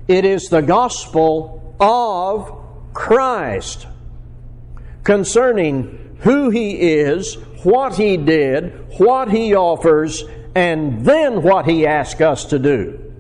It 0.09 0.25
is 0.25 0.49
the 0.49 0.63
gospel 0.63 1.77
of 1.79 2.95
Christ 2.95 3.87
concerning 5.09 6.19
who 6.19 6.51
He 6.51 6.73
is, 6.73 7.37
what 7.63 7.97
He 7.97 8.19
did, 8.19 8.99
what 8.99 9.31
He 9.31 9.55
offers, 9.55 10.23
and 10.55 11.03
then 11.07 11.43
what 11.43 11.65
He 11.65 11.87
asks 11.87 12.21
us 12.21 12.45
to 12.45 12.59
do. 12.59 13.15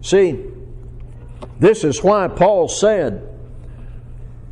See, 0.00 0.44
this 1.60 1.84
is 1.84 2.02
why 2.02 2.26
Paul 2.26 2.66
said, 2.66 3.32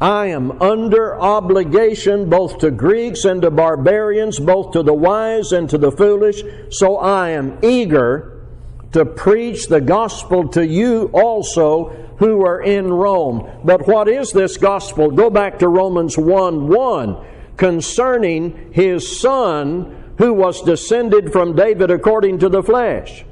I 0.00 0.26
am 0.26 0.62
under 0.62 1.20
obligation 1.20 2.30
both 2.30 2.58
to 2.58 2.70
Greeks 2.70 3.24
and 3.24 3.42
to 3.42 3.50
barbarians, 3.50 4.38
both 4.38 4.70
to 4.74 4.84
the 4.84 4.94
wise 4.94 5.50
and 5.50 5.68
to 5.70 5.78
the 5.78 5.90
foolish, 5.90 6.44
so 6.70 6.96
I 6.98 7.30
am 7.30 7.58
eager 7.64 8.46
to 8.92 9.04
preach 9.04 9.66
the 9.66 9.80
gospel 9.80 10.46
to 10.50 10.64
you 10.64 11.10
also 11.12 12.05
who 12.18 12.44
are 12.44 12.60
in 12.60 12.92
Rome. 12.92 13.60
But 13.64 13.86
what 13.86 14.08
is 14.08 14.32
this 14.32 14.56
gospel? 14.56 15.10
Go 15.10 15.30
back 15.30 15.58
to 15.60 15.68
Romans 15.68 16.16
1 16.16 16.68
1 16.68 17.26
concerning 17.56 18.72
his 18.72 19.20
son 19.20 20.14
who 20.18 20.32
was 20.32 20.62
descended 20.62 21.32
from 21.32 21.56
David 21.56 21.90
according 21.90 22.38
to 22.38 22.48
the 22.48 22.62
flesh 22.62 23.24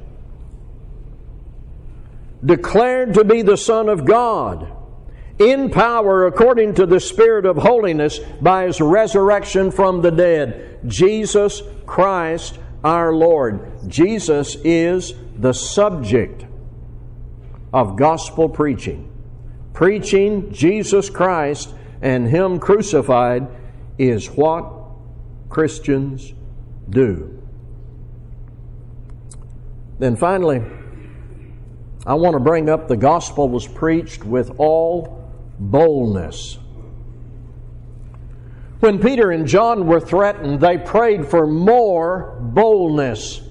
declared 2.45 3.13
to 3.15 3.23
be 3.23 3.41
the 3.41 3.57
Son 3.57 3.89
of 3.89 4.05
God, 4.05 4.71
in 5.39 5.69
power 5.69 6.27
according 6.27 6.75
to 6.75 6.85
the 6.85 6.99
Spirit 6.99 7.45
of 7.45 7.57
holiness 7.57 8.19
by 8.41 8.65
his 8.65 8.79
resurrection 8.79 9.71
from 9.71 10.01
the 10.01 10.11
dead. 10.11 10.79
Jesus 10.85 11.61
Christ 11.85 12.59
our 12.83 13.13
Lord. 13.13 13.89
Jesus 13.89 14.55
is 14.63 15.13
the 15.37 15.53
subject 15.53 16.45
of 17.75 17.97
gospel 17.97 18.47
preaching. 18.47 19.11
Preaching 19.73 20.53
Jesus 20.53 21.09
Christ 21.09 21.75
and 22.01 22.25
Him 22.25 22.57
crucified 22.57 23.49
is 23.97 24.27
what 24.27 24.71
Christians 25.49 26.33
do. 26.89 27.43
Then 29.99 30.15
finally, 30.15 30.63
I 32.07 32.13
want 32.13 32.35
to 32.35 32.39
bring 32.39 32.69
up 32.69 32.87
the 32.87 32.95
gospel 32.95 33.49
was 33.49 33.67
preached 33.67 34.23
with 34.23 34.57
all 34.57 35.29
boldness. 35.59 36.57
When 38.79 38.99
Peter 38.99 39.31
and 39.31 39.45
John 39.45 39.85
were 39.85 39.99
threatened, 39.99 40.61
they 40.61 40.77
prayed 40.77 41.27
for 41.27 41.45
more 41.45 42.39
boldness. 42.39 43.41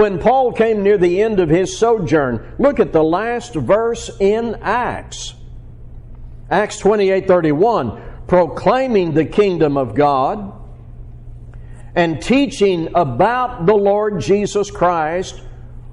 When 0.00 0.18
Paul 0.18 0.54
came 0.54 0.82
near 0.82 0.96
the 0.96 1.20
end 1.20 1.40
of 1.40 1.50
his 1.50 1.76
sojourn, 1.76 2.54
look 2.58 2.80
at 2.80 2.90
the 2.90 3.02
last 3.02 3.54
verse 3.54 4.10
in 4.18 4.54
Acts. 4.62 5.34
Acts 6.50 6.78
28 6.78 7.28
31, 7.28 8.02
proclaiming 8.26 9.12
the 9.12 9.26
kingdom 9.26 9.76
of 9.76 9.94
God 9.94 10.54
and 11.94 12.22
teaching 12.22 12.88
about 12.94 13.66
the 13.66 13.74
Lord 13.74 14.22
Jesus 14.22 14.70
Christ 14.70 15.42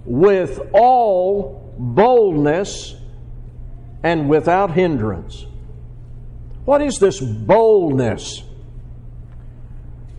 with 0.05 0.61
all 0.71 1.75
boldness 1.77 2.95
and 4.03 4.29
without 4.29 4.71
hindrance. 4.71 5.45
What 6.63 6.81
is 6.81 6.97
this 6.99 7.19
boldness? 7.19 8.41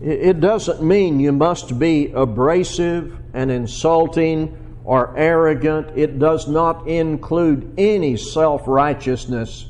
It 0.01 0.39
doesn't 0.39 0.81
mean 0.81 1.19
you 1.19 1.31
must 1.31 1.77
be 1.77 2.11
abrasive 2.13 3.17
and 3.33 3.51
insulting 3.51 4.79
or 4.85 5.15
arrogant. 5.17 5.97
It 5.97 6.19
does 6.19 6.47
not 6.47 6.87
include 6.87 7.73
any 7.77 8.15
self 8.15 8.63
righteousness. 8.65 9.65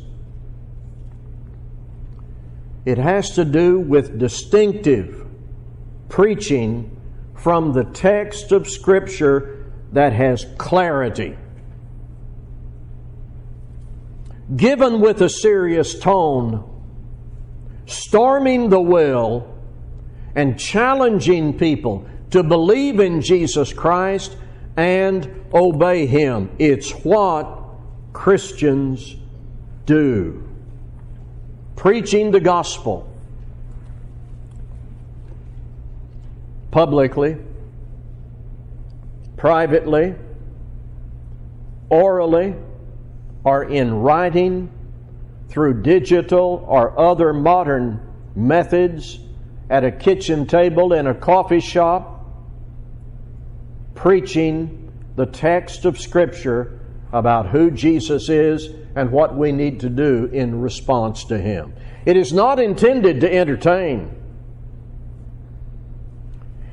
It 2.85 2.97
has 2.97 3.31
to 3.31 3.45
do 3.45 3.79
with 3.79 4.19
distinctive 4.19 5.25
preaching 6.09 6.95
from 7.35 7.73
the 7.73 7.83
text 7.83 8.51
of 8.51 8.69
Scripture 8.69 9.71
that 9.91 10.13
has 10.13 10.45
clarity 10.57 11.37
given 14.55 14.99
with 14.99 15.21
a 15.21 15.29
serious 15.29 15.97
tone, 15.99 16.63
storming 17.85 18.69
the 18.69 18.81
will, 18.81 19.58
and 20.35 20.59
challenging 20.59 21.57
people 21.57 22.07
to 22.31 22.43
believe 22.43 22.99
in 22.99 23.21
Jesus 23.21 23.73
Christ 23.73 24.37
and 24.77 25.45
obey 25.53 26.05
Him. 26.05 26.49
It's 26.59 26.91
what 26.91 27.63
Christians 28.13 29.15
do. 29.85 30.47
Preaching 31.75 32.31
the 32.31 32.39
gospel 32.39 33.09
publicly, 36.71 37.37
privately, 39.37 40.13
orally, 41.89 42.55
or 43.43 43.63
in 43.63 43.93
writing, 43.93 44.69
through 45.47 45.81
digital 45.81 46.63
or 46.67 46.97
other 46.99 47.33
modern 47.33 47.99
methods, 48.35 49.19
at 49.69 49.83
a 49.83 49.91
kitchen 49.91 50.47
table 50.47 50.93
in 50.93 51.07
a 51.07 51.13
coffee 51.13 51.59
shop, 51.59 52.25
preaching 53.95 54.91
the 55.15 55.25
text 55.25 55.85
of 55.85 55.99
Scripture 55.99 56.79
about 57.11 57.47
who 57.47 57.69
Jesus 57.71 58.29
is 58.29 58.69
and 58.95 59.11
what 59.11 59.35
we 59.35 59.51
need 59.51 59.81
to 59.81 59.89
do 59.89 60.25
in 60.25 60.61
response 60.61 61.25
to 61.25 61.37
Him. 61.37 61.73
It 62.05 62.17
is 62.17 62.33
not 62.33 62.59
intended 62.59 63.21
to 63.21 63.33
entertain. 63.33 64.15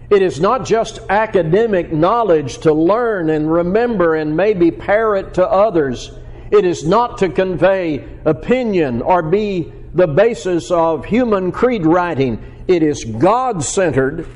It 0.09 0.23
is 0.23 0.41
not 0.41 0.65
just 0.65 1.01
academic 1.09 1.93
knowledge 1.93 2.59
to 2.59 2.73
learn 2.73 3.29
and 3.29 3.53
remember 3.53 4.15
and 4.15 4.37
maybe 4.37 4.71
parrot 4.71 5.35
to 5.35 5.47
others. 5.47 6.13
It 6.53 6.65
is 6.65 6.87
not 6.87 7.19
to 7.19 7.29
convey 7.29 8.07
opinion 8.25 9.03
or 9.03 9.23
be 9.23 9.73
the 9.95 10.07
basis 10.07 10.71
of 10.71 11.05
human 11.05 11.51
creed 11.51 11.85
writing. 11.85 12.56
It 12.69 12.83
is 12.83 13.05
God 13.05 13.63
centered, 13.63 14.27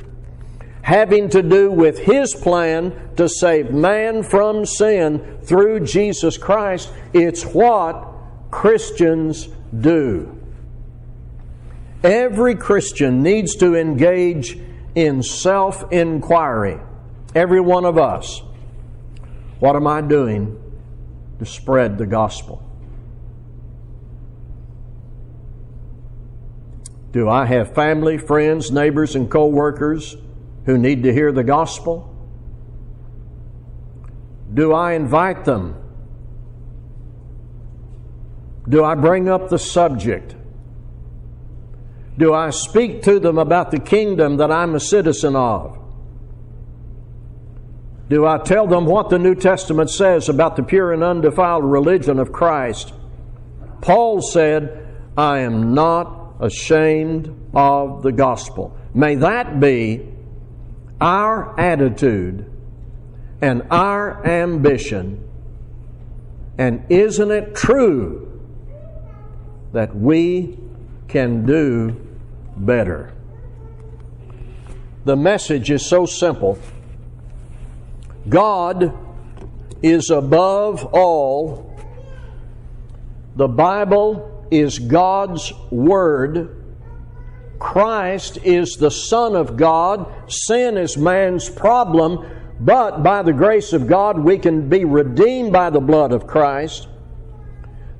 having 0.82 1.28
to 1.30 1.42
do 1.42 1.70
with 1.70 1.98
His 1.98 2.34
plan 2.34 3.14
to 3.16 3.28
save 3.28 3.72
man 3.72 4.22
from 4.22 4.64
sin 4.64 5.38
through 5.42 5.80
Jesus 5.80 6.38
Christ. 6.38 6.92
It's 7.12 7.44
what 7.44 8.08
Christians 8.50 9.48
do. 9.78 10.36
Every 12.02 12.54
Christian 12.54 13.22
needs 13.22 13.56
to 13.56 13.74
engage 13.74 14.58
in 14.94 15.22
self 15.22 15.92
inquiry. 15.92 16.80
Every 17.34 17.60
one 17.60 17.84
of 17.84 17.98
us. 17.98 18.42
What 19.58 19.76
am 19.76 19.86
I 19.86 20.00
doing 20.00 20.58
to 21.38 21.46
spread 21.46 21.98
the 21.98 22.06
gospel? 22.06 22.69
Do 27.12 27.28
I 27.28 27.44
have 27.46 27.74
family, 27.74 28.18
friends, 28.18 28.70
neighbors, 28.70 29.16
and 29.16 29.30
co 29.30 29.46
workers 29.46 30.16
who 30.66 30.78
need 30.78 31.02
to 31.02 31.12
hear 31.12 31.32
the 31.32 31.42
gospel? 31.42 32.06
Do 34.52 34.72
I 34.72 34.92
invite 34.92 35.44
them? 35.44 35.76
Do 38.68 38.84
I 38.84 38.94
bring 38.94 39.28
up 39.28 39.48
the 39.48 39.58
subject? 39.58 40.36
Do 42.16 42.34
I 42.34 42.50
speak 42.50 43.02
to 43.04 43.18
them 43.18 43.38
about 43.38 43.70
the 43.70 43.80
kingdom 43.80 44.36
that 44.36 44.52
I'm 44.52 44.74
a 44.74 44.80
citizen 44.80 45.34
of? 45.34 45.78
Do 48.08 48.26
I 48.26 48.38
tell 48.38 48.66
them 48.66 48.86
what 48.86 49.08
the 49.08 49.18
New 49.18 49.34
Testament 49.34 49.88
says 49.88 50.28
about 50.28 50.56
the 50.56 50.62
pure 50.62 50.92
and 50.92 51.02
undefiled 51.02 51.64
religion 51.64 52.18
of 52.18 52.32
Christ? 52.32 52.92
Paul 53.80 54.20
said, 54.20 54.86
I 55.16 55.40
am 55.40 55.74
not 55.74 56.19
ashamed 56.40 57.50
of 57.54 58.02
the 58.02 58.12
gospel. 58.12 58.76
May 58.94 59.14
that 59.16 59.60
be 59.60 60.08
our 61.00 61.58
attitude 61.58 62.50
and 63.40 63.62
our 63.70 64.26
ambition. 64.26 65.26
And 66.58 66.84
isn't 66.90 67.30
it 67.30 67.54
true 67.54 68.26
that 69.72 69.94
we 69.96 70.58
can 71.08 71.46
do 71.46 71.96
better. 72.56 73.12
The 75.04 75.16
message 75.16 75.70
is 75.70 75.84
so 75.84 76.06
simple 76.06 76.58
God 78.28 78.96
is 79.82 80.10
above 80.10 80.84
all. 80.92 81.66
The 83.36 83.48
Bible 83.48 84.39
is 84.50 84.78
God's 84.78 85.52
Word. 85.70 86.56
Christ 87.58 88.38
is 88.42 88.76
the 88.76 88.90
Son 88.90 89.36
of 89.36 89.56
God. 89.56 90.30
Sin 90.30 90.76
is 90.76 90.96
man's 90.96 91.48
problem, 91.48 92.26
but 92.58 93.02
by 93.02 93.22
the 93.22 93.32
grace 93.32 93.72
of 93.72 93.86
God, 93.86 94.18
we 94.18 94.38
can 94.38 94.68
be 94.68 94.84
redeemed 94.84 95.52
by 95.52 95.70
the 95.70 95.80
blood 95.80 96.12
of 96.12 96.26
Christ. 96.26 96.88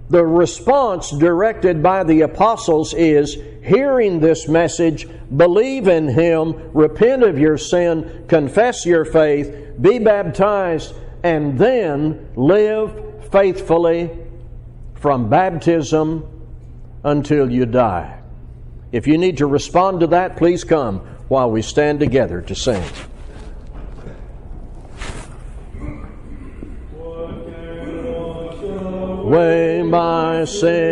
The 0.08 0.26
response 0.26 1.10
directed 1.12 1.82
by 1.82 2.02
the 2.02 2.22
apostles 2.22 2.94
is 2.94 3.36
hearing 3.62 4.18
this 4.18 4.48
message, 4.48 5.06
believe 5.36 5.86
in 5.86 6.08
Him, 6.08 6.70
repent 6.72 7.22
of 7.22 7.38
your 7.38 7.56
sin, 7.56 8.24
confess 8.26 8.84
your 8.84 9.04
faith, 9.04 9.54
be 9.80 9.98
baptized, 9.98 10.94
and 11.22 11.58
then 11.58 12.28
live 12.34 13.30
faithfully 13.30 14.10
from 14.94 15.28
baptism 15.28 16.39
until 17.04 17.50
you 17.50 17.66
die. 17.66 18.20
If 18.92 19.06
you 19.06 19.18
need 19.18 19.38
to 19.38 19.46
respond 19.46 20.00
to 20.00 20.08
that, 20.08 20.36
please 20.36 20.64
come 20.64 20.98
while 21.28 21.50
we 21.50 21.62
stand 21.62 22.00
together 22.00 22.42
to 22.42 22.54
sing. 22.54 22.82
away 29.30 29.80
my 29.82 30.44
sin. 30.44 30.80